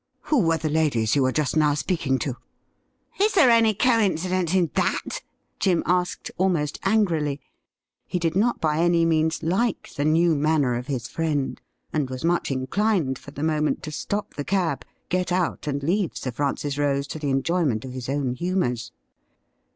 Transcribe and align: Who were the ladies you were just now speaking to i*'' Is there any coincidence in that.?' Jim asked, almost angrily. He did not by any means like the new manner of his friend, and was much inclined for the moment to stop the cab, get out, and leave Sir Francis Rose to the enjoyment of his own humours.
Who 0.21 0.39
were 0.41 0.57
the 0.57 0.67
ladies 0.67 1.15
you 1.15 1.21
were 1.21 1.31
just 1.31 1.55
now 1.55 1.75
speaking 1.75 2.17
to 2.25 2.31
i*'' 3.19 3.23
Is 3.25 3.33
there 3.33 3.51
any 3.51 3.75
coincidence 3.75 4.55
in 4.55 4.71
that.?' 4.73 5.21
Jim 5.59 5.83
asked, 5.85 6.31
almost 6.39 6.79
angrily. 6.81 7.39
He 8.07 8.17
did 8.17 8.35
not 8.35 8.59
by 8.59 8.79
any 8.79 9.05
means 9.05 9.43
like 9.43 9.91
the 9.95 10.03
new 10.03 10.33
manner 10.35 10.73
of 10.73 10.87
his 10.87 11.07
friend, 11.07 11.61
and 11.93 12.09
was 12.09 12.25
much 12.25 12.49
inclined 12.49 13.19
for 13.19 13.29
the 13.29 13.43
moment 13.43 13.83
to 13.83 13.91
stop 13.91 14.33
the 14.33 14.43
cab, 14.43 14.85
get 15.09 15.31
out, 15.31 15.67
and 15.67 15.83
leave 15.83 16.17
Sir 16.17 16.31
Francis 16.31 16.79
Rose 16.79 17.05
to 17.05 17.19
the 17.19 17.29
enjoyment 17.29 17.85
of 17.85 17.93
his 17.93 18.09
own 18.09 18.33
humours. 18.33 18.91